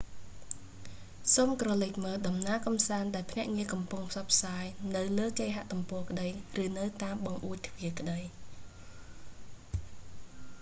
[1.33, 6.27] សូមក្រឡេកមើលដំណើរកំសាន្តដែលភ្នាក់ងារកំពុងផ្សព្វផ្សាយ នៅលើគេហទំព័រក្តី
[6.63, 8.19] ឬនៅតាមបង្អួចទ្វាក្តី